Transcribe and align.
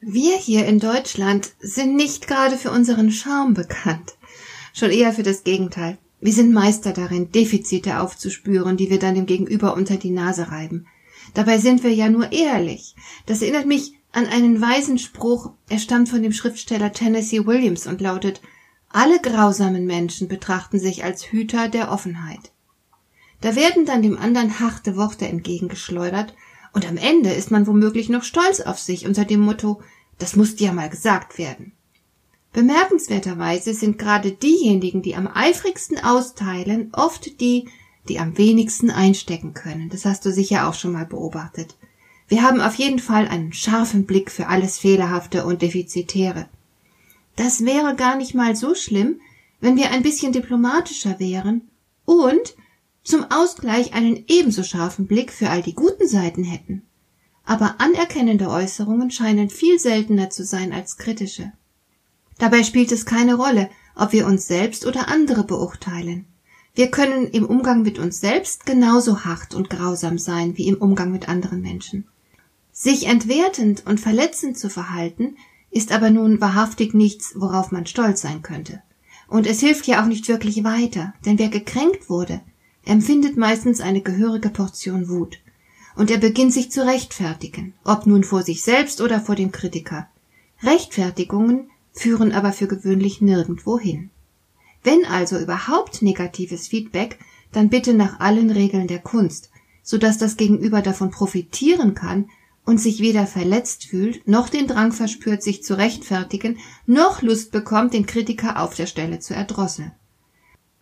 Wir 0.00 0.36
hier 0.36 0.66
in 0.66 0.78
Deutschland 0.78 1.52
sind 1.58 1.96
nicht 1.96 2.26
gerade 2.26 2.58
für 2.58 2.70
unseren 2.70 3.10
Charme 3.10 3.54
bekannt, 3.54 4.16
schon 4.74 4.90
eher 4.90 5.12
für 5.12 5.22
das 5.22 5.42
Gegenteil. 5.42 5.96
Wir 6.20 6.34
sind 6.34 6.52
Meister 6.52 6.92
darin, 6.92 7.32
Defizite 7.32 8.00
aufzuspüren, 8.00 8.76
die 8.76 8.90
wir 8.90 8.98
dann 8.98 9.14
dem 9.14 9.24
Gegenüber 9.24 9.74
unter 9.74 9.96
die 9.96 10.10
Nase 10.10 10.50
reiben. 10.50 10.86
Dabei 11.32 11.58
sind 11.58 11.82
wir 11.82 11.94
ja 11.94 12.10
nur 12.10 12.30
ehrlich. 12.30 12.94
Das 13.24 13.40
erinnert 13.40 13.66
mich 13.66 13.94
an 14.12 14.26
einen 14.26 14.60
weisen 14.60 14.98
Spruch, 14.98 15.52
er 15.68 15.78
stammt 15.78 16.10
von 16.10 16.22
dem 16.22 16.32
Schriftsteller 16.32 16.92
Tennessee 16.92 17.46
Williams 17.46 17.86
und 17.86 18.00
lautet 18.02 18.42
Alle 18.90 19.18
grausamen 19.20 19.86
Menschen 19.86 20.28
betrachten 20.28 20.78
sich 20.78 21.04
als 21.04 21.24
Hüter 21.24 21.68
der 21.68 21.90
Offenheit. 21.90 22.52
Da 23.40 23.56
werden 23.56 23.86
dann 23.86 24.02
dem 24.02 24.18
anderen 24.18 24.60
harte 24.60 24.96
Worte 24.96 25.26
entgegengeschleudert, 25.26 26.34
und 26.76 26.86
am 26.86 26.98
Ende 26.98 27.30
ist 27.30 27.50
man 27.50 27.66
womöglich 27.66 28.10
noch 28.10 28.22
stolz 28.22 28.60
auf 28.60 28.78
sich 28.78 29.06
unter 29.06 29.24
dem 29.24 29.40
Motto 29.40 29.80
das 30.18 30.36
musste 30.36 30.62
ja 30.64 30.74
mal 30.74 30.90
gesagt 30.90 31.38
werden. 31.38 31.72
Bemerkenswerterweise 32.52 33.72
sind 33.72 33.98
gerade 33.98 34.32
diejenigen, 34.32 35.00
die 35.00 35.14
am 35.14 35.26
eifrigsten 35.26 35.98
austeilen, 35.98 36.90
oft 36.92 37.40
die, 37.40 37.70
die 38.10 38.18
am 38.18 38.36
wenigsten 38.36 38.90
einstecken 38.90 39.54
können. 39.54 39.88
Das 39.88 40.04
hast 40.04 40.26
du 40.26 40.32
sicher 40.32 40.68
auch 40.68 40.74
schon 40.74 40.92
mal 40.92 41.06
beobachtet. 41.06 41.76
Wir 42.28 42.42
haben 42.42 42.60
auf 42.60 42.74
jeden 42.74 42.98
Fall 42.98 43.26
einen 43.26 43.54
scharfen 43.54 44.04
Blick 44.04 44.30
für 44.30 44.48
alles 44.48 44.78
Fehlerhafte 44.78 45.46
und 45.46 45.62
Defizitäre. 45.62 46.46
Das 47.36 47.64
wäre 47.64 47.96
gar 47.96 48.16
nicht 48.16 48.34
mal 48.34 48.54
so 48.54 48.74
schlimm, 48.74 49.18
wenn 49.60 49.78
wir 49.78 49.92
ein 49.92 50.02
bisschen 50.02 50.32
diplomatischer 50.32 51.18
wären 51.18 51.62
und 52.04 52.54
zum 53.06 53.24
Ausgleich 53.30 53.94
einen 53.94 54.24
ebenso 54.26 54.62
scharfen 54.62 55.06
Blick 55.06 55.32
für 55.32 55.50
all 55.50 55.62
die 55.62 55.74
guten 55.74 56.08
Seiten 56.08 56.44
hätten 56.44 56.82
aber 57.46 57.76
anerkennende 57.78 58.50
Äußerungen 58.50 59.10
scheinen 59.10 59.48
viel 59.48 59.78
seltener 59.78 60.28
zu 60.30 60.44
sein 60.44 60.72
als 60.72 60.98
kritische. 60.98 61.52
Dabei 62.38 62.64
spielt 62.64 62.92
es 62.92 63.06
keine 63.06 63.36
Rolle, 63.36 63.70
ob 63.94 64.12
wir 64.12 64.26
uns 64.26 64.46
selbst 64.46 64.84
oder 64.84 65.08
andere 65.08 65.44
beurteilen. 65.44 66.26
Wir 66.74 66.90
können 66.90 67.28
im 67.28 67.46
Umgang 67.46 67.82
mit 67.82 67.98
uns 67.98 68.20
selbst 68.20 68.66
genauso 68.66 69.24
hart 69.24 69.54
und 69.54 69.70
grausam 69.70 70.18
sein 70.18 70.58
wie 70.58 70.66
im 70.66 70.76
Umgang 70.76 71.10
mit 71.10 71.28
anderen 71.28 71.62
Menschen. 71.62 72.06
Sich 72.72 73.06
entwertend 73.06 73.86
und 73.86 74.00
verletzend 74.00 74.58
zu 74.58 74.68
verhalten, 74.68 75.36
ist 75.70 75.92
aber 75.92 76.10
nun 76.10 76.40
wahrhaftig 76.40 76.92
nichts, 76.92 77.32
worauf 77.36 77.70
man 77.70 77.86
stolz 77.86 78.20
sein 78.20 78.42
könnte. 78.42 78.82
Und 79.28 79.46
es 79.46 79.60
hilft 79.60 79.86
ja 79.86 80.02
auch 80.02 80.06
nicht 80.06 80.28
wirklich 80.28 80.62
weiter, 80.64 81.14
denn 81.24 81.38
wer 81.38 81.48
gekränkt 81.48 82.10
wurde, 82.10 82.40
empfindet 82.86 83.36
meistens 83.36 83.80
eine 83.80 84.00
gehörige 84.00 84.48
Portion 84.48 85.08
Wut 85.08 85.38
und 85.96 86.10
er 86.10 86.18
beginnt 86.18 86.52
sich 86.52 86.70
zu 86.70 86.86
rechtfertigen, 86.86 87.74
ob 87.84 88.06
nun 88.06 88.24
vor 88.24 88.42
sich 88.42 88.62
selbst 88.62 89.00
oder 89.00 89.20
vor 89.20 89.34
dem 89.34 89.52
Kritiker. 89.52 90.08
Rechtfertigungen 90.62 91.70
führen 91.92 92.32
aber 92.32 92.52
für 92.52 92.68
gewöhnlich 92.68 93.20
nirgendwo 93.20 93.78
hin. 93.78 94.10
Wenn 94.84 95.04
also 95.04 95.38
überhaupt 95.38 96.02
negatives 96.02 96.68
Feedback, 96.68 97.18
dann 97.52 97.70
bitte 97.70 97.94
nach 97.94 98.20
allen 98.20 98.50
Regeln 98.50 98.86
der 98.86 99.00
Kunst, 99.00 99.50
so 99.82 99.98
dass 99.98 100.18
das 100.18 100.36
Gegenüber 100.36 100.82
davon 100.82 101.10
profitieren 101.10 101.94
kann 101.94 102.30
und 102.64 102.78
sich 102.78 103.00
weder 103.00 103.26
verletzt 103.26 103.86
fühlt, 103.86 104.28
noch 104.28 104.48
den 104.48 104.66
Drang 104.66 104.92
verspürt, 104.92 105.42
sich 105.42 105.62
zu 105.62 105.78
rechtfertigen, 105.78 106.58
noch 106.84 107.22
Lust 107.22 107.52
bekommt, 107.52 107.94
den 107.94 108.06
Kritiker 108.06 108.60
auf 108.60 108.74
der 108.74 108.86
Stelle 108.86 109.20
zu 109.20 109.34
erdrosseln. 109.34 109.92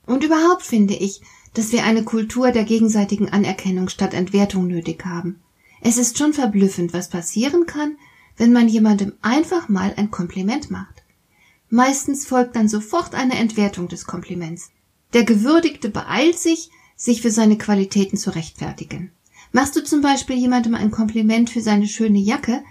Und 0.06 0.24
überhaupt 0.24 0.62
finde 0.62 0.94
ich, 0.94 1.20
dass 1.54 1.72
wir 1.72 1.84
eine 1.84 2.02
Kultur 2.02 2.50
der 2.50 2.64
gegenseitigen 2.64 3.28
Anerkennung 3.30 3.88
statt 3.88 4.12
Entwertung 4.12 4.66
nötig 4.66 5.04
haben. 5.04 5.40
Es 5.80 5.98
ist 5.98 6.18
schon 6.18 6.32
verblüffend, 6.32 6.92
was 6.92 7.08
passieren 7.08 7.66
kann, 7.66 7.96
wenn 8.36 8.52
man 8.52 8.68
jemandem 8.68 9.12
einfach 9.22 9.68
mal 9.68 9.94
ein 9.96 10.10
Kompliment 10.10 10.70
macht. 10.70 11.02
Meistens 11.70 12.26
folgt 12.26 12.56
dann 12.56 12.68
sofort 12.68 13.14
eine 13.14 13.36
Entwertung 13.36 13.88
des 13.88 14.06
Kompliments. 14.06 14.70
Der 15.12 15.24
Gewürdigte 15.24 15.88
beeilt 15.88 16.38
sich, 16.38 16.70
sich 16.96 17.22
für 17.22 17.30
seine 17.30 17.58
Qualitäten 17.58 18.16
zu 18.16 18.34
rechtfertigen. 18.34 19.10
Machst 19.52 19.76
du 19.76 19.84
zum 19.84 20.00
Beispiel 20.00 20.36
jemandem 20.36 20.74
ein 20.74 20.90
Kompliment 20.90 21.50
für 21.50 21.60
seine 21.60 21.86
schöne 21.86 22.18
Jacke, 22.18 22.64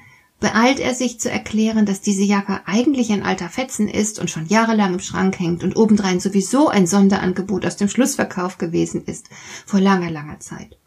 beeilt 0.43 0.81
er 0.81 0.93
sich 0.93 1.21
zu 1.21 1.31
erklären, 1.31 1.85
dass 1.85 2.01
diese 2.01 2.23
Jacke 2.23 2.59
eigentlich 2.65 3.13
ein 3.13 3.23
alter 3.23 3.47
Fetzen 3.47 3.87
ist 3.87 4.19
und 4.19 4.29
schon 4.29 4.45
jahrelang 4.45 4.95
im 4.95 4.99
Schrank 4.99 5.39
hängt 5.39 5.63
und 5.63 5.77
obendrein 5.77 6.19
sowieso 6.19 6.67
ein 6.67 6.85
Sonderangebot 6.85 7.65
aus 7.65 7.77
dem 7.77 7.87
Schlussverkauf 7.87 8.57
gewesen 8.57 9.05
ist, 9.05 9.29
vor 9.65 9.79
langer, 9.79 10.11
langer 10.11 10.41
Zeit. 10.41 10.77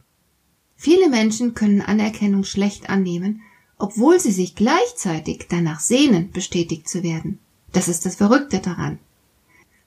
Viele 0.77 1.09
Menschen 1.09 1.55
können 1.55 1.81
Anerkennung 1.81 2.44
schlecht 2.44 2.91
annehmen, 2.91 3.41
obwohl 3.78 4.21
sie 4.21 4.31
sich 4.31 4.56
gleichzeitig 4.56 5.47
danach 5.49 5.81
sehnen, 5.81 6.33
bestätigt 6.33 6.87
zu 6.87 7.03
werden. 7.03 7.38
Das 7.73 7.88
ist 7.88 8.05
das 8.05 8.17
Verrückte 8.17 8.59
daran. 8.59 8.99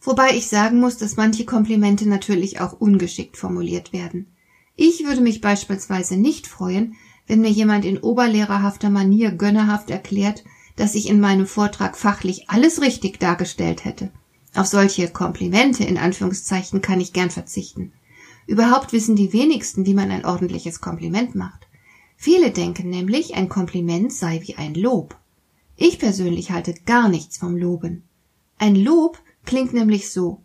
Wobei 0.01 0.31
ich 0.31 0.47
sagen 0.47 0.79
muss, 0.79 0.97
dass 0.97 1.15
manche 1.15 1.45
Komplimente 1.45 2.09
natürlich 2.09 2.59
auch 2.59 2.73
ungeschickt 2.81 3.37
formuliert 3.37 3.93
werden. 3.93 4.25
Ich 4.75 5.05
würde 5.05 5.21
mich 5.21 5.41
beispielsweise 5.41 6.17
nicht 6.17 6.47
freuen, 6.47 6.95
wenn 7.29 7.41
mir 7.41 7.51
jemand 7.51 7.85
in 7.85 7.99
oberlehrerhafter 7.99 8.89
Manier 8.89 9.31
gönnerhaft 9.31 9.91
erklärt, 9.91 10.43
dass 10.75 10.95
ich 10.95 11.07
in 11.07 11.19
meinem 11.19 11.45
Vortrag 11.45 11.95
fachlich 11.95 12.49
alles 12.49 12.81
richtig 12.81 13.19
dargestellt 13.19 13.85
hätte. 13.85 14.09
Auf 14.55 14.65
solche 14.65 15.07
Komplimente 15.09 15.83
in 15.83 15.99
Anführungszeichen 15.99 16.81
kann 16.81 16.99
ich 16.99 17.13
gern 17.13 17.29
verzichten. 17.29 17.93
Überhaupt 18.47 18.93
wissen 18.93 19.15
die 19.15 19.31
wenigsten, 19.31 19.85
wie 19.85 19.93
man 19.93 20.09
ein 20.09 20.25
ordentliches 20.25 20.81
Kompliment 20.81 21.35
macht. 21.35 21.67
Viele 22.17 22.49
denken 22.49 22.89
nämlich, 22.89 23.35
ein 23.35 23.47
Kompliment 23.47 24.11
sei 24.11 24.41
wie 24.47 24.55
ein 24.55 24.73
Lob. 24.73 25.15
Ich 25.77 25.99
persönlich 25.99 26.49
halte 26.49 26.73
gar 26.87 27.09
nichts 27.09 27.37
vom 27.37 27.55
Loben. 27.55 28.01
Ein 28.57 28.75
Lob 28.75 29.21
klingt 29.45 29.73
nämlich 29.73 30.09
so. 30.09 30.41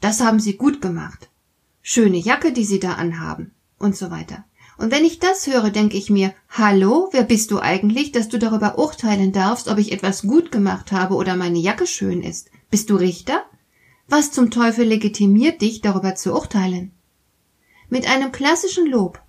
Das 0.00 0.20
haben 0.20 0.40
Sie 0.40 0.56
gut 0.56 0.82
gemacht. 0.82 1.30
Schöne 1.80 2.18
Jacke, 2.18 2.52
die 2.52 2.64
Sie 2.64 2.80
da 2.80 2.94
anhaben. 2.94 3.52
Und 3.78 3.96
so 3.96 4.10
weiter. 4.10 4.44
Und 4.78 4.92
wenn 4.92 5.04
ich 5.04 5.18
das 5.18 5.48
höre, 5.48 5.70
denke 5.70 5.96
ich 5.96 6.08
mir, 6.08 6.32
hallo, 6.48 7.08
wer 7.10 7.24
bist 7.24 7.50
du 7.50 7.58
eigentlich, 7.58 8.12
dass 8.12 8.28
du 8.28 8.38
darüber 8.38 8.78
urteilen 8.78 9.32
darfst, 9.32 9.66
ob 9.68 9.76
ich 9.78 9.90
etwas 9.90 10.22
gut 10.22 10.52
gemacht 10.52 10.92
habe 10.92 11.16
oder 11.16 11.34
meine 11.36 11.58
Jacke 11.58 11.86
schön 11.86 12.22
ist? 12.22 12.48
Bist 12.70 12.88
du 12.88 12.94
Richter? 12.94 13.42
Was 14.06 14.30
zum 14.30 14.52
Teufel 14.52 14.86
legitimiert 14.86 15.60
dich, 15.60 15.80
darüber 15.80 16.14
zu 16.14 16.32
urteilen? 16.32 16.92
Mit 17.90 18.08
einem 18.08 18.30
klassischen 18.30 18.86
Lob 18.86 19.20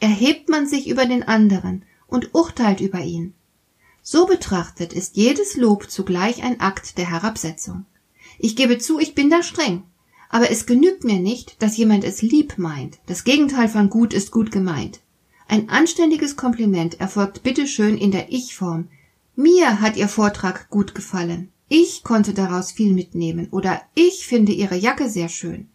erhebt 0.00 0.48
man 0.48 0.66
sich 0.66 0.88
über 0.88 1.06
den 1.06 1.22
anderen 1.22 1.84
und 2.08 2.34
urteilt 2.34 2.80
über 2.80 3.00
ihn. 3.00 3.32
So 4.02 4.26
betrachtet 4.26 4.92
ist 4.92 5.16
jedes 5.16 5.56
Lob 5.56 5.88
zugleich 5.88 6.42
ein 6.42 6.60
Akt 6.60 6.98
der 6.98 7.08
Herabsetzung. 7.08 7.86
Ich 8.38 8.56
gebe 8.56 8.78
zu, 8.78 8.98
ich 8.98 9.14
bin 9.14 9.30
da 9.30 9.44
streng. 9.44 9.84
Aber 10.28 10.50
es 10.50 10.66
genügt 10.66 11.04
mir 11.04 11.18
nicht, 11.18 11.62
dass 11.62 11.76
jemand 11.76 12.04
es 12.04 12.22
lieb 12.22 12.58
meint. 12.58 12.98
Das 13.06 13.24
Gegenteil 13.24 13.68
von 13.68 13.90
gut 13.90 14.12
ist 14.12 14.30
gut 14.30 14.50
gemeint. 14.50 15.00
Ein 15.48 15.68
anständiges 15.68 16.36
Kompliment 16.36 17.00
erfolgt 17.00 17.42
bitteschön 17.42 17.96
in 17.96 18.10
der 18.10 18.32
Ich-Form. 18.32 18.88
Mir 19.36 19.80
hat 19.80 19.96
Ihr 19.96 20.08
Vortrag 20.08 20.70
gut 20.70 20.94
gefallen. 20.94 21.50
Ich 21.68 22.02
konnte 22.02 22.32
daraus 22.32 22.72
viel 22.72 22.92
mitnehmen 22.92 23.48
oder 23.50 23.82
ich 23.94 24.26
finde 24.26 24.52
Ihre 24.52 24.76
Jacke 24.76 25.08
sehr 25.08 25.28
schön. 25.28 25.68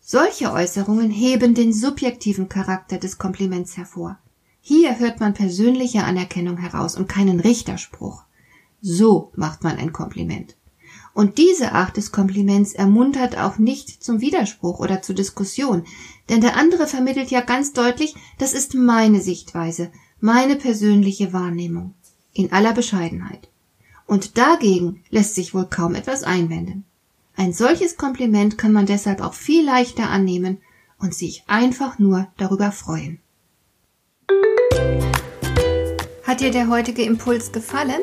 Solche 0.00 0.52
Äußerungen 0.52 1.10
heben 1.10 1.54
den 1.54 1.72
subjektiven 1.72 2.48
Charakter 2.48 2.98
des 2.98 3.18
Kompliments 3.18 3.76
hervor. 3.76 4.18
Hier 4.60 4.98
hört 4.98 5.20
man 5.20 5.34
persönliche 5.34 6.04
Anerkennung 6.04 6.58
heraus 6.58 6.96
und 6.96 7.08
keinen 7.08 7.40
Richterspruch. 7.40 8.24
So 8.80 9.32
macht 9.34 9.64
man 9.64 9.76
ein 9.76 9.92
Kompliment. 9.92 10.56
Und 11.18 11.36
diese 11.36 11.72
Art 11.72 11.96
des 11.96 12.12
Kompliments 12.12 12.74
ermuntert 12.74 13.36
auch 13.36 13.58
nicht 13.58 14.04
zum 14.04 14.20
Widerspruch 14.20 14.78
oder 14.78 15.02
zur 15.02 15.16
Diskussion, 15.16 15.84
denn 16.28 16.40
der 16.40 16.56
andere 16.56 16.86
vermittelt 16.86 17.32
ja 17.32 17.40
ganz 17.40 17.72
deutlich, 17.72 18.14
das 18.38 18.52
ist 18.52 18.76
meine 18.76 19.20
Sichtweise, 19.20 19.90
meine 20.20 20.54
persönliche 20.54 21.32
Wahrnehmung, 21.32 21.94
in 22.34 22.52
aller 22.52 22.72
Bescheidenheit. 22.72 23.48
Und 24.06 24.38
dagegen 24.38 25.02
lässt 25.10 25.34
sich 25.34 25.54
wohl 25.54 25.66
kaum 25.66 25.96
etwas 25.96 26.22
einwenden. 26.22 26.84
Ein 27.34 27.52
solches 27.52 27.96
Kompliment 27.96 28.56
kann 28.56 28.72
man 28.72 28.86
deshalb 28.86 29.20
auch 29.20 29.34
viel 29.34 29.66
leichter 29.66 30.10
annehmen 30.10 30.58
und 31.00 31.14
sich 31.14 31.42
einfach 31.48 31.98
nur 31.98 32.28
darüber 32.36 32.70
freuen. 32.70 33.18
Hat 36.22 36.40
dir 36.40 36.52
der 36.52 36.68
heutige 36.68 37.02
Impuls 37.02 37.50
gefallen? 37.50 38.02